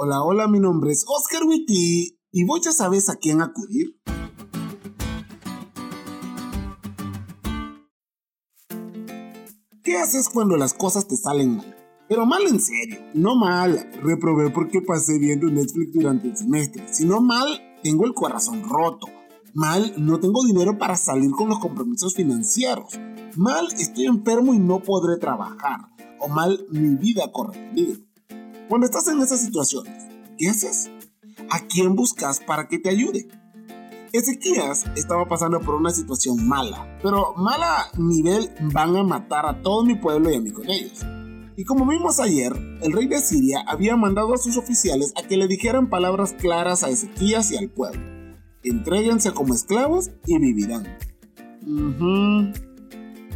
[0.00, 4.00] Hola, hola, mi nombre es Oscar Witty y vos ya sabes a quién acudir.
[9.82, 11.76] ¿Qué haces cuando las cosas te salen mal?
[12.08, 17.20] Pero mal en serio, no mal, reprobé porque pasé viendo Netflix durante el semestre, sino
[17.20, 17.48] mal,
[17.82, 19.08] tengo el corazón roto.
[19.52, 22.96] Mal, no tengo dinero para salir con los compromisos financieros.
[23.34, 25.80] Mal, estoy enfermo y no podré trabajar.
[26.20, 27.72] O mal, mi vida corre.
[28.68, 29.94] Cuando estás en esas situaciones,
[30.36, 30.90] ¿qué haces?
[31.50, 33.26] ¿A quién buscas para que te ayude?
[34.12, 39.84] Ezequías estaba pasando por una situación mala, pero mala nivel van a matar a todo
[39.84, 41.00] mi pueblo y a mí con ellos.
[41.56, 42.52] Y como vimos ayer,
[42.82, 46.84] el rey de Siria había mandado a sus oficiales a que le dijeran palabras claras
[46.84, 48.02] a Ezequías y al pueblo.
[48.62, 50.86] Entréguense como esclavos y vivirán.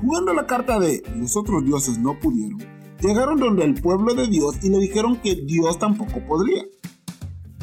[0.00, 2.60] Jugando la carta de los otros dioses no pudieron,
[3.00, 6.64] llegaron donde el pueblo de Dios y le dijeron que Dios tampoco podría.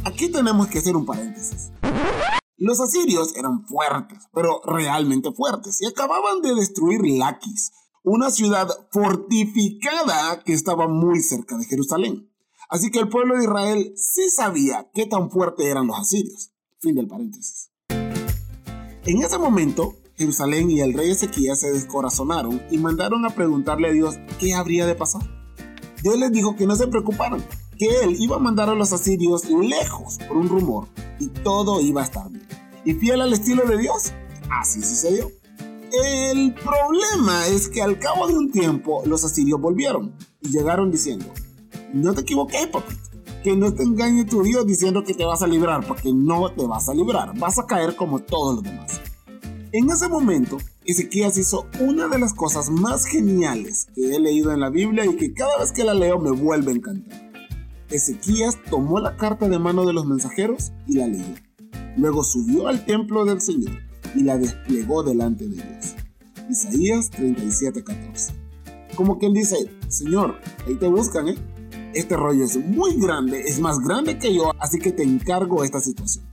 [0.04, 1.72] Aquí tenemos que hacer un paréntesis.
[2.58, 7.72] Los asirios eran fuertes, pero realmente fuertes, y acababan de destruir Laquis,
[8.04, 12.32] una ciudad fortificada que estaba muy cerca de Jerusalén.
[12.70, 16.52] Así que el pueblo de Israel sí sabía qué tan fuertes eran los asirios.
[16.80, 17.72] Fin del paréntesis.
[17.90, 23.92] En ese momento, Jerusalén y el rey Ezequías se descorazonaron y mandaron a preguntarle a
[23.92, 25.22] Dios qué habría de pasar.
[26.02, 27.44] Dios les dijo que no se preocuparan,
[27.78, 30.88] que él iba a mandar a los asirios lejos por un rumor
[31.20, 32.48] y todo iba a estar bien.
[32.86, 34.14] Y fiel al estilo de Dios,
[34.52, 35.32] así sucedió.
[35.92, 41.26] El problema es que al cabo de un tiempo los asirios volvieron y llegaron diciendo,
[41.94, 43.00] no te equivoques, papito,
[43.44, 46.66] que no te engañe tu Dios diciendo que te vas a librar, porque no te
[46.66, 49.02] vas a librar, vas a caer como todos los demás.
[49.72, 54.60] En ese momento, Ezequías hizo una de las cosas más geniales que he leído en
[54.60, 57.32] la Biblia y que cada vez que la leo me vuelve a encantar.
[57.90, 61.36] Ezequías tomó la carta de mano de los mensajeros y la leyó.
[61.98, 63.78] Luego subió al templo del Señor
[64.16, 65.96] y la desplegó delante de Dios.
[66.50, 68.34] Isaías 37:14.
[68.96, 71.36] Como quien dice, Señor, ahí te buscan, ¿eh?
[71.94, 75.80] Este rollo es muy grande, es más grande que yo, así que te encargo esta
[75.80, 76.26] situación.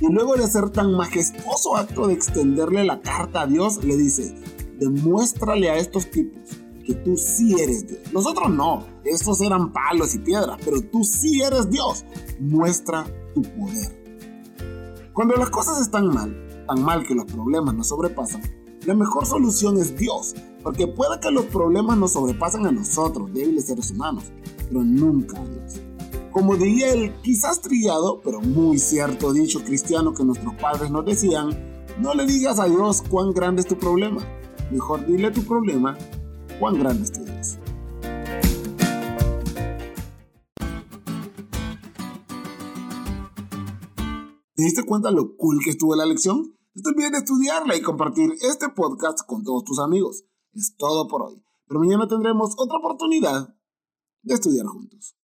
[0.00, 4.34] Y luego de hacer tan majestuoso acto de extenderle la carta a Dios, le dice,
[4.78, 6.40] demuéstrale a estos tipos
[6.88, 8.00] que tú sí eres Dios.
[8.12, 12.04] Nosotros no, estos eran palos y piedras, pero tú sí eres Dios.
[12.40, 13.04] Muestra
[13.34, 13.98] tu poder.
[15.12, 18.40] Cuando las cosas están mal, tan mal que los problemas nos sobrepasan,
[18.86, 23.66] la mejor solución es Dios, porque puede que los problemas nos sobrepasen a nosotros, débiles
[23.66, 24.24] seres humanos,
[24.68, 25.87] pero nunca a Dios.
[26.38, 31.50] Como diría el quizás trillado, pero muy cierto dicho cristiano que nuestros padres nos decían,
[31.98, 34.24] no le digas a Dios cuán grande es tu problema,
[34.70, 35.98] mejor dile tu problema
[36.60, 37.58] cuán grande es tu Dios.
[44.54, 46.56] ¿Te diste cuenta lo cool que estuvo la lección?
[46.72, 50.24] No te olvides de estudiarla y compartir este podcast con todos tus amigos.
[50.52, 53.56] Es todo por hoy, pero mañana tendremos otra oportunidad
[54.22, 55.16] de estudiar juntos.